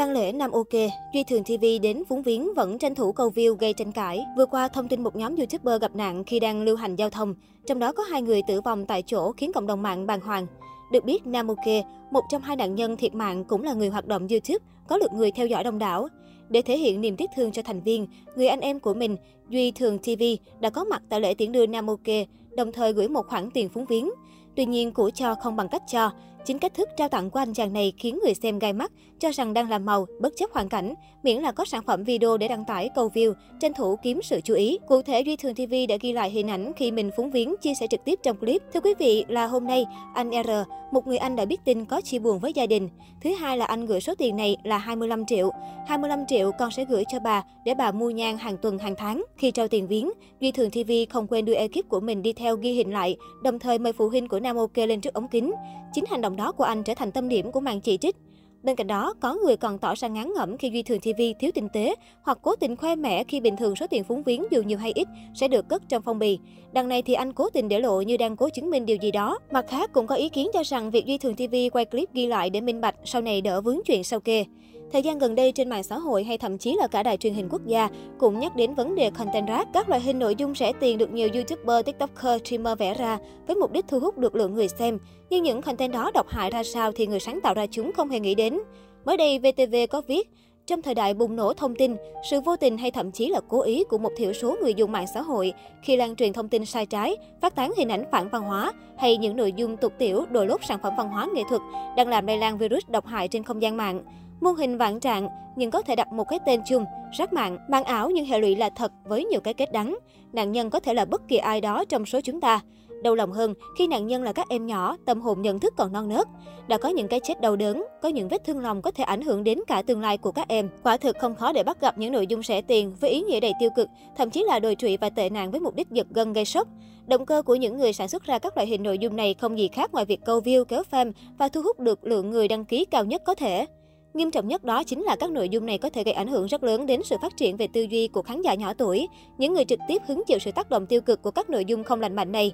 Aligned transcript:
Tăng 0.00 0.10
lễ 0.10 0.32
Nam 0.32 0.50
Ok, 0.50 0.72
Duy 1.14 1.24
Thường 1.24 1.44
TV 1.44 1.64
đến 1.82 2.02
Phúng 2.08 2.22
Viếng 2.22 2.54
vẫn 2.54 2.78
tranh 2.78 2.94
thủ 2.94 3.12
câu 3.12 3.30
view 3.30 3.54
gây 3.54 3.72
tranh 3.72 3.92
cãi. 3.92 4.24
Vừa 4.36 4.46
qua, 4.46 4.68
thông 4.68 4.88
tin 4.88 5.02
một 5.02 5.16
nhóm 5.16 5.36
YouTuber 5.36 5.80
gặp 5.80 5.96
nạn 5.96 6.24
khi 6.24 6.40
đang 6.40 6.62
lưu 6.62 6.76
hành 6.76 6.96
giao 6.96 7.10
thông. 7.10 7.34
Trong 7.66 7.78
đó 7.78 7.92
có 7.92 8.02
hai 8.02 8.22
người 8.22 8.42
tử 8.48 8.60
vong 8.60 8.86
tại 8.86 9.02
chỗ 9.06 9.32
khiến 9.32 9.52
cộng 9.52 9.66
đồng 9.66 9.82
mạng 9.82 10.06
bàng 10.06 10.20
hoàng. 10.20 10.46
Được 10.92 11.04
biết, 11.04 11.26
Nam 11.26 11.48
Ok, 11.48 11.66
một 12.10 12.20
trong 12.30 12.42
hai 12.42 12.56
nạn 12.56 12.74
nhân 12.74 12.96
thiệt 12.96 13.14
mạng 13.14 13.44
cũng 13.44 13.62
là 13.62 13.72
người 13.72 13.88
hoạt 13.88 14.06
động 14.06 14.28
YouTube, 14.28 14.64
có 14.88 14.96
lượt 14.96 15.12
người 15.12 15.30
theo 15.30 15.46
dõi 15.46 15.64
đông 15.64 15.78
đảo. 15.78 16.08
Để 16.48 16.62
thể 16.62 16.78
hiện 16.78 17.00
niềm 17.00 17.16
tiếc 17.16 17.30
thương 17.36 17.52
cho 17.52 17.62
thành 17.62 17.80
viên, 17.80 18.06
người 18.36 18.48
anh 18.48 18.60
em 18.60 18.80
của 18.80 18.94
mình, 18.94 19.16
Duy 19.48 19.70
Thường 19.70 19.98
TV, 19.98 20.22
đã 20.60 20.70
có 20.70 20.84
mặt 20.84 21.02
tại 21.08 21.20
lễ 21.20 21.34
tiễn 21.34 21.52
đưa 21.52 21.66
Nam 21.66 21.86
Ok, 21.86 22.26
đồng 22.56 22.72
thời 22.72 22.92
gửi 22.92 23.08
một 23.08 23.26
khoản 23.26 23.50
tiền 23.50 23.68
phúng 23.68 23.86
viếng. 23.86 24.10
Tuy 24.56 24.66
nhiên, 24.66 24.92
của 24.92 25.10
cho 25.10 25.34
không 25.34 25.56
bằng 25.56 25.68
cách 25.68 25.82
cho. 25.92 26.10
Chính 26.44 26.58
cách 26.58 26.74
thức 26.74 26.88
trao 26.96 27.08
tặng 27.08 27.30
của 27.30 27.38
anh 27.38 27.54
chàng 27.54 27.72
này 27.72 27.92
khiến 27.98 28.18
người 28.24 28.34
xem 28.34 28.58
gai 28.58 28.72
mắt, 28.72 28.92
cho 29.18 29.30
rằng 29.30 29.54
đang 29.54 29.70
làm 29.70 29.86
màu, 29.86 30.06
bất 30.20 30.36
chấp 30.36 30.50
hoàn 30.52 30.68
cảnh, 30.68 30.94
miễn 31.22 31.42
là 31.42 31.52
có 31.52 31.64
sản 31.64 31.82
phẩm 31.86 32.04
video 32.04 32.36
để 32.36 32.48
đăng 32.48 32.64
tải 32.64 32.88
câu 32.94 33.08
view, 33.14 33.32
tranh 33.60 33.74
thủ 33.74 33.96
kiếm 34.02 34.20
sự 34.22 34.40
chú 34.44 34.54
ý. 34.54 34.78
Cụ 34.88 35.02
thể, 35.02 35.20
Duy 35.20 35.36
Thường 35.36 35.54
TV 35.54 35.74
đã 35.88 35.96
ghi 36.00 36.12
lại 36.12 36.30
hình 36.30 36.50
ảnh 36.50 36.72
khi 36.76 36.90
mình 36.90 37.10
phúng 37.16 37.30
viếng 37.30 37.54
chia 37.62 37.74
sẻ 37.80 37.86
trực 37.86 38.04
tiếp 38.04 38.18
trong 38.22 38.36
clip. 38.36 38.62
Thưa 38.74 38.80
quý 38.80 38.94
vị, 38.98 39.24
là 39.28 39.46
hôm 39.46 39.66
nay, 39.66 39.84
anh 40.14 40.30
R, 40.44 40.50
một 40.92 41.06
người 41.06 41.18
anh 41.18 41.36
đã 41.36 41.44
biết 41.44 41.60
tin 41.64 41.84
có 41.84 42.00
chia 42.00 42.18
buồn 42.18 42.38
với 42.38 42.52
gia 42.52 42.66
đình. 42.66 42.88
Thứ 43.22 43.34
hai 43.34 43.58
là 43.58 43.64
anh 43.64 43.86
gửi 43.86 44.00
số 44.00 44.14
tiền 44.14 44.36
này 44.36 44.56
là 44.64 44.78
25 44.78 45.26
triệu. 45.26 45.50
25 45.88 46.26
triệu 46.26 46.52
con 46.58 46.70
sẽ 46.70 46.84
gửi 46.84 47.04
cho 47.12 47.18
bà 47.24 47.42
để 47.64 47.74
bà 47.74 47.92
mua 47.92 48.10
nhang 48.10 48.38
hàng 48.38 48.56
tuần 48.56 48.78
hàng 48.78 48.94
tháng. 48.98 49.24
Khi 49.36 49.50
trao 49.50 49.68
tiền 49.68 49.88
viếng, 49.88 50.10
Duy 50.40 50.52
Thường 50.52 50.70
TV 50.70 50.90
không 51.10 51.26
quên 51.26 51.44
đưa 51.44 51.54
ekip 51.54 51.88
của 51.88 52.00
mình 52.00 52.22
đi 52.22 52.32
theo 52.32 52.56
ghi 52.56 52.72
hình 52.72 52.92
lại, 52.92 53.16
đồng 53.42 53.58
thời 53.58 53.78
mời 53.78 53.92
phụ 53.92 54.08
huynh 54.08 54.28
của 54.28 54.40
Nam 54.40 54.56
Ok 54.56 54.76
lên 54.76 55.00
trước 55.00 55.14
ống 55.14 55.28
kính. 55.28 55.52
Chính 55.92 56.04
hành 56.10 56.20
động 56.20 56.29
đó 56.36 56.52
của 56.52 56.64
anh 56.64 56.82
trở 56.82 56.94
thành 56.94 57.12
tâm 57.12 57.28
điểm 57.28 57.52
của 57.52 57.60
màn 57.60 57.80
chỉ 57.80 57.96
trích. 57.96 58.16
Bên 58.62 58.76
cạnh 58.76 58.86
đó, 58.86 59.14
có 59.20 59.34
người 59.34 59.56
còn 59.56 59.78
tỏ 59.78 59.94
ra 59.94 60.08
ngán 60.08 60.32
ngẩm 60.36 60.56
khi 60.56 60.70
Duy 60.70 60.82
Thường 60.82 61.00
TV 61.00 61.20
thiếu 61.38 61.50
tinh 61.54 61.68
tế 61.72 61.94
hoặc 62.22 62.38
cố 62.42 62.56
tình 62.56 62.76
khoe 62.76 62.96
mẽ 62.96 63.24
khi 63.24 63.40
bình 63.40 63.56
thường 63.56 63.76
số 63.76 63.86
tiền 63.90 64.04
phúng 64.04 64.22
viếng 64.22 64.44
dù 64.50 64.62
nhiều 64.62 64.78
hay 64.78 64.92
ít 64.94 65.08
sẽ 65.34 65.48
được 65.48 65.68
cất 65.68 65.82
trong 65.88 66.02
phong 66.02 66.18
bì. 66.18 66.38
Đằng 66.72 66.88
này 66.88 67.02
thì 67.02 67.14
anh 67.14 67.32
cố 67.32 67.50
tình 67.50 67.68
để 67.68 67.80
lộ 67.80 68.02
như 68.02 68.16
đang 68.16 68.36
cố 68.36 68.48
chứng 68.48 68.70
minh 68.70 68.86
điều 68.86 68.96
gì 68.96 69.10
đó. 69.10 69.38
Mặt 69.50 69.64
khác 69.68 69.90
cũng 69.92 70.06
có 70.06 70.14
ý 70.14 70.28
kiến 70.28 70.48
cho 70.52 70.62
rằng 70.64 70.90
việc 70.90 71.06
Duy 71.06 71.18
Thường 71.18 71.34
TV 71.34 71.54
quay 71.72 71.84
clip 71.84 72.12
ghi 72.12 72.26
lại 72.26 72.50
để 72.50 72.60
minh 72.60 72.80
bạch 72.80 72.94
sau 73.04 73.22
này 73.22 73.40
đỡ 73.40 73.60
vướng 73.60 73.80
chuyện 73.86 74.04
sau 74.04 74.20
kê. 74.20 74.44
Thời 74.92 75.02
gian 75.02 75.18
gần 75.18 75.34
đây 75.34 75.52
trên 75.52 75.68
mạng 75.68 75.82
xã 75.82 75.98
hội 75.98 76.24
hay 76.24 76.38
thậm 76.38 76.58
chí 76.58 76.76
là 76.78 76.86
cả 76.86 77.02
đài 77.02 77.16
truyền 77.16 77.34
hình 77.34 77.48
quốc 77.50 77.66
gia 77.66 77.88
cũng 78.18 78.40
nhắc 78.40 78.56
đến 78.56 78.74
vấn 78.74 78.94
đề 78.94 79.10
content 79.10 79.48
rác. 79.48 79.68
Các 79.72 79.88
loại 79.88 80.00
hình 80.00 80.18
nội 80.18 80.36
dung 80.36 80.54
rẻ 80.54 80.72
tiền 80.80 80.98
được 80.98 81.12
nhiều 81.12 81.28
YouTuber, 81.34 81.86
TikToker, 81.86 82.40
streamer 82.44 82.78
vẽ 82.78 82.94
ra 82.94 83.18
với 83.46 83.56
mục 83.56 83.72
đích 83.72 83.84
thu 83.88 84.00
hút 84.00 84.18
được 84.18 84.34
lượng 84.34 84.54
người 84.54 84.68
xem. 84.68 84.98
Nhưng 85.30 85.42
những 85.42 85.62
content 85.62 85.92
đó 85.92 86.10
độc 86.14 86.28
hại 86.28 86.50
ra 86.50 86.62
sao 86.62 86.92
thì 86.92 87.06
người 87.06 87.20
sáng 87.20 87.40
tạo 87.40 87.54
ra 87.54 87.66
chúng 87.66 87.92
không 87.92 88.10
hề 88.10 88.20
nghĩ 88.20 88.34
đến. 88.34 88.58
Mới 89.04 89.16
đây, 89.16 89.38
VTV 89.38 89.74
có 89.90 90.02
viết, 90.08 90.30
trong 90.66 90.82
thời 90.82 90.94
đại 90.94 91.14
bùng 91.14 91.36
nổ 91.36 91.52
thông 91.52 91.74
tin, 91.76 91.96
sự 92.30 92.40
vô 92.40 92.56
tình 92.56 92.78
hay 92.78 92.90
thậm 92.90 93.12
chí 93.12 93.28
là 93.28 93.40
cố 93.48 93.62
ý 93.62 93.84
của 93.84 93.98
một 93.98 94.12
thiểu 94.16 94.32
số 94.32 94.56
người 94.62 94.74
dùng 94.74 94.92
mạng 94.92 95.06
xã 95.14 95.22
hội 95.22 95.52
khi 95.82 95.96
lan 95.96 96.16
truyền 96.16 96.32
thông 96.32 96.48
tin 96.48 96.64
sai 96.64 96.86
trái, 96.86 97.16
phát 97.40 97.54
tán 97.54 97.72
hình 97.76 97.88
ảnh 97.88 98.04
phản 98.12 98.28
văn 98.28 98.42
hóa 98.42 98.72
hay 98.98 99.16
những 99.16 99.36
nội 99.36 99.52
dung 99.52 99.76
tục 99.76 99.92
tiểu, 99.98 100.24
đổi 100.30 100.46
lốt 100.46 100.60
sản 100.68 100.78
phẩm 100.82 100.92
văn 100.96 101.08
hóa 101.08 101.28
nghệ 101.34 101.42
thuật 101.48 101.60
đang 101.96 102.08
làm 102.08 102.26
lây 102.26 102.38
lan 102.38 102.58
virus 102.58 102.88
độc 102.88 103.06
hại 103.06 103.28
trên 103.28 103.42
không 103.42 103.62
gian 103.62 103.76
mạng. 103.76 104.02
Môn 104.40 104.56
hình 104.56 104.78
vạn 104.78 105.00
trạng 105.00 105.28
nhưng 105.56 105.70
có 105.70 105.82
thể 105.82 105.96
đặt 105.96 106.12
một 106.12 106.24
cái 106.28 106.38
tên 106.46 106.60
chung, 106.68 106.84
rác 107.12 107.32
mạng, 107.32 107.58
mạng 107.68 107.84
ảo 107.84 108.10
nhưng 108.10 108.26
hệ 108.26 108.38
lụy 108.38 108.56
là 108.56 108.70
thật 108.70 108.92
với 109.04 109.24
nhiều 109.24 109.40
cái 109.40 109.54
kết 109.54 109.72
đắng. 109.72 109.98
Nạn 110.32 110.52
nhân 110.52 110.70
có 110.70 110.80
thể 110.80 110.94
là 110.94 111.04
bất 111.04 111.28
kỳ 111.28 111.36
ai 111.36 111.60
đó 111.60 111.84
trong 111.84 112.06
số 112.06 112.20
chúng 112.20 112.40
ta. 112.40 112.60
Đau 113.02 113.14
lòng 113.14 113.32
hơn 113.32 113.54
khi 113.78 113.86
nạn 113.86 114.06
nhân 114.06 114.22
là 114.22 114.32
các 114.32 114.48
em 114.48 114.66
nhỏ, 114.66 114.96
tâm 115.06 115.20
hồn 115.20 115.42
nhận 115.42 115.60
thức 115.60 115.74
còn 115.76 115.92
non 115.92 116.08
nớt. 116.08 116.26
Đã 116.68 116.78
có 116.78 116.88
những 116.88 117.08
cái 117.08 117.20
chết 117.20 117.40
đau 117.40 117.56
đớn, 117.56 117.84
có 118.02 118.08
những 118.08 118.28
vết 118.28 118.44
thương 118.44 118.58
lòng 118.58 118.82
có 118.82 118.90
thể 118.90 119.04
ảnh 119.04 119.22
hưởng 119.22 119.44
đến 119.44 119.58
cả 119.66 119.82
tương 119.82 120.00
lai 120.00 120.18
của 120.18 120.32
các 120.32 120.48
em. 120.48 120.68
Quả 120.82 120.96
thực 120.96 121.18
không 121.18 121.34
khó 121.34 121.52
để 121.52 121.62
bắt 121.62 121.80
gặp 121.80 121.98
những 121.98 122.12
nội 122.12 122.26
dung 122.26 122.42
rẻ 122.42 122.62
tiền 122.62 122.92
với 123.00 123.10
ý 123.10 123.20
nghĩa 123.20 123.40
đầy 123.40 123.52
tiêu 123.60 123.70
cực, 123.76 123.88
thậm 124.16 124.30
chí 124.30 124.44
là 124.46 124.58
đồi 124.58 124.74
trụy 124.74 124.96
và 124.96 125.10
tệ 125.10 125.30
nạn 125.30 125.50
với 125.50 125.60
mục 125.60 125.74
đích 125.74 125.90
giật 125.90 126.06
gân 126.10 126.32
gây 126.32 126.44
sốc. 126.44 126.68
Động 127.06 127.26
cơ 127.26 127.42
của 127.42 127.54
những 127.54 127.78
người 127.78 127.92
sản 127.92 128.08
xuất 128.08 128.24
ra 128.24 128.38
các 128.38 128.56
loại 128.56 128.66
hình 128.66 128.82
nội 128.82 128.98
dung 128.98 129.16
này 129.16 129.34
không 129.34 129.58
gì 129.58 129.68
khác 129.68 129.92
ngoài 129.92 130.04
việc 130.04 130.20
câu 130.24 130.40
view, 130.40 130.64
kéo 130.64 130.82
fan 130.90 131.12
và 131.38 131.48
thu 131.48 131.62
hút 131.62 131.80
được 131.80 132.06
lượng 132.06 132.30
người 132.30 132.48
đăng 132.48 132.64
ký 132.64 132.84
cao 132.84 133.04
nhất 133.04 133.22
có 133.24 133.34
thể. 133.34 133.66
Nghiêm 134.14 134.30
trọng 134.30 134.48
nhất 134.48 134.64
đó 134.64 134.84
chính 134.84 135.02
là 135.02 135.16
các 135.16 135.30
nội 135.30 135.48
dung 135.48 135.66
này 135.66 135.78
có 135.78 135.90
thể 135.90 136.04
gây 136.04 136.14
ảnh 136.14 136.28
hưởng 136.28 136.46
rất 136.46 136.64
lớn 136.64 136.86
đến 136.86 137.00
sự 137.04 137.16
phát 137.22 137.36
triển 137.36 137.56
về 137.56 137.66
tư 137.66 137.82
duy 137.82 138.08
của 138.08 138.22
khán 138.22 138.42
giả 138.42 138.54
nhỏ 138.54 138.72
tuổi, 138.74 139.08
những 139.38 139.54
người 139.54 139.64
trực 139.64 139.78
tiếp 139.88 140.02
hứng 140.08 140.22
chịu 140.26 140.38
sự 140.38 140.50
tác 140.52 140.70
động 140.70 140.86
tiêu 140.86 141.00
cực 141.00 141.22
của 141.22 141.30
các 141.30 141.50
nội 141.50 141.64
dung 141.64 141.84
không 141.84 142.00
lành 142.00 142.16
mạnh 142.16 142.32
này. 142.32 142.52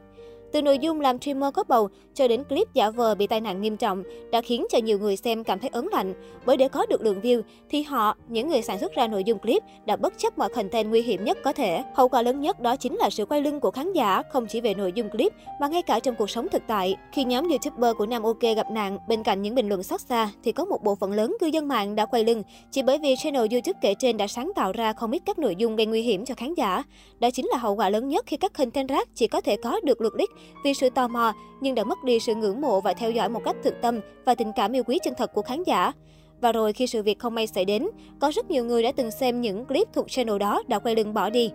Từ 0.52 0.62
nội 0.62 0.78
dung 0.78 1.00
làm 1.00 1.20
streamer 1.20 1.54
có 1.54 1.64
bầu 1.68 1.88
cho 2.14 2.28
đến 2.28 2.44
clip 2.44 2.74
giả 2.74 2.90
vờ 2.90 3.14
bị 3.14 3.26
tai 3.26 3.40
nạn 3.40 3.62
nghiêm 3.62 3.76
trọng 3.76 4.02
đã 4.30 4.40
khiến 4.40 4.66
cho 4.70 4.78
nhiều 4.78 4.98
người 4.98 5.16
xem 5.16 5.44
cảm 5.44 5.58
thấy 5.58 5.70
ớn 5.72 5.88
lạnh. 5.92 6.14
Bởi 6.46 6.56
để 6.56 6.68
có 6.68 6.86
được 6.86 7.02
lượng 7.02 7.20
view 7.20 7.42
thì 7.70 7.82
họ, 7.82 8.16
những 8.28 8.48
người 8.48 8.62
sản 8.62 8.78
xuất 8.78 8.94
ra 8.94 9.06
nội 9.06 9.24
dung 9.24 9.38
clip 9.38 9.62
đã 9.86 9.96
bất 9.96 10.18
chấp 10.18 10.38
mọi 10.38 10.48
content 10.48 10.88
nguy 10.88 11.02
hiểm 11.02 11.24
nhất 11.24 11.38
có 11.44 11.52
thể. 11.52 11.82
Hậu 11.94 12.08
quả 12.08 12.22
lớn 12.22 12.40
nhất 12.40 12.60
đó 12.60 12.76
chính 12.76 12.96
là 12.96 13.10
sự 13.10 13.26
quay 13.26 13.42
lưng 13.42 13.60
của 13.60 13.70
khán 13.70 13.92
giả 13.92 14.22
không 14.32 14.46
chỉ 14.46 14.60
về 14.60 14.74
nội 14.74 14.92
dung 14.94 15.10
clip 15.10 15.32
mà 15.60 15.68
ngay 15.68 15.82
cả 15.82 16.00
trong 16.00 16.14
cuộc 16.14 16.30
sống 16.30 16.48
thực 16.48 16.62
tại. 16.66 16.96
Khi 17.12 17.24
nhóm 17.24 17.48
youtuber 17.48 17.96
của 17.96 18.06
Nam 18.06 18.22
Ok 18.22 18.40
gặp 18.40 18.70
nạn, 18.70 18.98
bên 19.08 19.22
cạnh 19.22 19.42
những 19.42 19.54
bình 19.54 19.68
luận 19.68 19.82
xót 19.82 20.00
xa 20.00 20.30
thì 20.44 20.52
có 20.52 20.64
một 20.64 20.84
bộ 20.84 20.94
phận 20.94 21.12
lớn 21.12 21.36
cư 21.40 21.46
dân 21.46 21.68
mạng 21.68 21.94
đã 21.94 22.06
quay 22.06 22.24
lưng 22.24 22.42
chỉ 22.70 22.82
bởi 22.82 22.98
vì 22.98 23.14
channel 23.16 23.46
YouTube 23.52 23.78
kể 23.80 23.94
trên 23.98 24.16
đã 24.16 24.26
sáng 24.26 24.52
tạo 24.56 24.72
ra 24.72 24.92
không 24.92 25.10
ít 25.10 25.22
các 25.26 25.38
nội 25.38 25.54
dung 25.58 25.76
gây 25.76 25.86
nguy 25.86 26.02
hiểm 26.02 26.24
cho 26.24 26.34
khán 26.34 26.54
giả. 26.54 26.82
Đó 27.18 27.30
chính 27.30 27.46
là 27.46 27.58
hậu 27.58 27.74
quả 27.74 27.90
lớn 27.90 28.08
nhất 28.08 28.24
khi 28.26 28.36
các 28.36 28.52
content 28.52 28.88
rác 28.88 29.08
chỉ 29.14 29.26
có 29.26 29.40
thể 29.40 29.56
có 29.56 29.80
được 29.80 30.00
lượt 30.00 30.12
click 30.12 30.32
vì 30.64 30.74
sự 30.74 30.90
tò 30.90 31.08
mò 31.08 31.32
nhưng 31.60 31.74
đã 31.74 31.84
mất 31.84 32.04
đi 32.04 32.20
sự 32.20 32.34
ngưỡng 32.34 32.60
mộ 32.60 32.80
và 32.80 32.92
theo 32.92 33.10
dõi 33.10 33.28
một 33.28 33.40
cách 33.44 33.56
thực 33.64 33.74
tâm 33.82 34.00
và 34.24 34.34
tình 34.34 34.52
cảm 34.56 34.72
yêu 34.72 34.82
quý 34.86 34.98
chân 35.04 35.14
thật 35.18 35.32
của 35.34 35.42
khán 35.42 35.62
giả. 35.62 35.92
Và 36.40 36.52
rồi 36.52 36.72
khi 36.72 36.86
sự 36.86 37.02
việc 37.02 37.18
không 37.18 37.34
may 37.34 37.46
xảy 37.46 37.64
đến, 37.64 37.88
có 38.20 38.30
rất 38.30 38.50
nhiều 38.50 38.64
người 38.64 38.82
đã 38.82 38.92
từng 38.92 39.10
xem 39.10 39.40
những 39.40 39.64
clip 39.64 39.88
thuộc 39.92 40.10
channel 40.10 40.38
đó 40.38 40.62
đã 40.68 40.78
quay 40.78 40.96
lưng 40.96 41.14
bỏ 41.14 41.30
đi. 41.30 41.50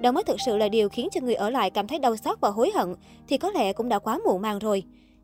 Đó 0.00 0.12
mới 0.12 0.24
thực 0.24 0.40
sự 0.46 0.56
là 0.56 0.68
điều 0.68 0.88
khiến 0.88 1.08
cho 1.12 1.20
người 1.20 1.34
ở 1.34 1.50
lại 1.50 1.70
cảm 1.70 1.86
thấy 1.86 1.98
đau 1.98 2.16
xót 2.16 2.40
và 2.40 2.50
hối 2.50 2.70
hận, 2.74 2.94
thì 3.28 3.38
có 3.38 3.50
lẽ 3.50 3.72
cũng 3.72 3.88
đã 3.88 3.98
quá 3.98 4.18
muộn 4.24 4.42
màng 4.42 4.58
rồi. 4.58 4.82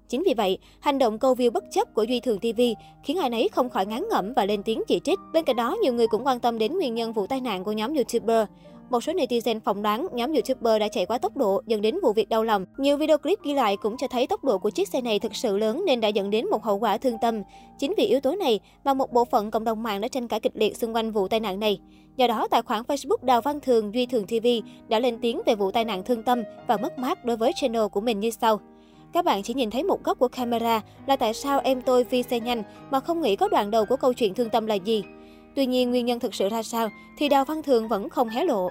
Chính 0.09 0.23
vì 0.27 0.35
vậy, 0.35 0.59
hành 0.81 0.99
động 0.99 1.19
câu 1.19 1.35
view 1.35 1.51
bất 1.51 1.65
chấp 1.71 1.95
của 1.95 2.03
Duy 2.03 2.21
Thường 2.21 2.39
TV 2.39 2.61
khiến 3.05 3.19
ai 3.19 3.31
nấy 3.31 3.49
không 3.53 3.71
khỏi 3.71 3.87
ngán 3.87 4.05
ngẩm 4.11 4.33
và 4.37 4.45
lên 4.45 4.63
tiếng 4.63 4.83
chỉ 4.89 5.01
trích. 5.01 5.19
Bên 5.33 5.45
cạnh 5.45 5.57
đó, 5.57 5.77
nhiều 5.83 5.93
người 5.93 6.07
cũng 6.07 6.27
quan 6.27 6.41
tâm 6.41 6.59
đến 6.59 6.73
nguyên 6.73 6.95
nhân 6.95 7.13
vụ 7.13 7.27
tai 7.27 7.41
nạn 7.41 7.65
của 7.65 7.73
nhóm 7.73 7.95
YouTuber. 7.95 8.47
Một 8.91 9.05
số 9.05 9.13
netizen 9.13 9.61
phỏng 9.61 9.83
đoán 9.83 10.07
nhóm 10.13 10.33
YouTuber 10.33 10.81
đã 10.81 10.89
chạy 10.89 11.07
quá 11.07 11.19
tốc 11.19 11.37
độ 11.37 11.63
dẫn 11.67 11.81
đến 11.83 11.99
vụ 12.03 12.13
việc 12.13 12.29
đau 12.29 12.45
lòng. 12.45 12.65
Nhiều 12.77 12.97
video 12.97 13.19
clip 13.19 13.39
ghi 13.43 13.55
lại 13.55 13.77
cũng 13.77 13.97
cho 13.97 14.09
thấy 14.09 14.27
tốc 14.27 14.45
độ 14.45 14.59
của 14.59 14.71
chiếc 14.71 14.89
xe 14.89 15.01
này 15.01 15.19
thực 15.19 15.37
sự 15.37 15.59
lớn 15.59 15.83
nên 15.87 16.01
đã 16.01 16.09
dẫn 16.09 16.31
đến 16.31 16.47
một 16.51 16.63
hậu 16.63 16.79
quả 16.79 16.99
thương 16.99 17.19
tâm. 17.21 17.43
Chính 17.79 17.95
vì 17.97 18.05
yếu 18.05 18.21
tố 18.21 18.35
này 18.35 18.61
mà 18.85 18.95
một 18.95 19.13
bộ 19.13 19.25
phận 19.25 19.51
cộng 19.51 19.65
đồng 19.65 19.83
mạng 19.83 20.01
đã 20.01 20.09
tranh 20.09 20.29
cãi 20.29 20.41
kịch 20.41 20.57
liệt 20.57 20.77
xung 20.77 20.95
quanh 20.95 21.11
vụ 21.13 21.29
tai 21.29 21.41
nạn 21.41 21.61
này. 21.61 21.81
Do 22.17 22.27
đó, 22.27 22.49
tài 22.51 22.63
khoản 22.63 22.83
Facebook 22.83 23.25
Đào 23.25 23.41
Văn 23.41 23.61
Thường 23.61 23.95
Duy 23.95 24.07
Thường 24.07 24.27
TV 24.27 24.47
đã 24.89 24.99
lên 24.99 25.19
tiếng 25.23 25.41
về 25.47 25.55
vụ 25.55 25.71
tai 25.71 25.85
nạn 25.85 26.03
thương 26.05 26.23
tâm 26.23 26.43
và 26.67 26.77
mất 26.77 26.99
mát 26.99 27.25
đối 27.25 27.37
với 27.37 27.53
channel 27.57 27.87
của 27.93 28.01
mình 28.01 28.21
như 28.21 28.31
sau. 28.31 28.61
Các 29.13 29.25
bạn 29.25 29.43
chỉ 29.43 29.55
nhìn 29.55 29.71
thấy 29.71 29.83
một 29.83 30.05
góc 30.05 30.19
của 30.19 30.29
camera 30.29 30.81
là 31.07 31.17
tại 31.17 31.35
sao 31.35 31.61
em 31.65 31.83
tôi 31.83 32.05
phi 32.05 32.23
xe 32.23 32.41
nhanh 32.41 32.63
mà 32.91 33.01
không 33.01 33.21
nghĩ 33.21 33.37
có 33.37 33.49
đoạn 33.49 33.71
đầu 33.71 33.85
của 33.85 33.97
câu 33.97 34.13
chuyện 34.13 34.35
thương 34.35 34.51
tâm 34.51 34.67
là 34.67 34.75
gì. 34.75 35.03
Tuy 35.55 35.67
nhiên, 35.67 35.91
nguyên 35.91 36.07
nhân 36.07 36.21
thực 36.21 36.35
sự 36.35 36.49
ra 36.49 36.63
sao 36.63 36.89
thì 37.19 37.29
Đào 37.29 37.45
Văn 37.45 37.63
Thường 37.63 37.89
vẫn 37.89 38.09
không 38.09 38.29
hé 38.29 38.45
lộ. 38.45 38.69